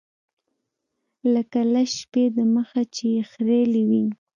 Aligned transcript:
لکه 1.33 1.59
لس 1.73 1.89
شپې 2.01 2.23
د 2.35 2.37
مخه 2.55 2.81
چې 2.95 3.03
يې 3.13 3.23
خرييلي 3.31 3.83
وي. 3.89 4.03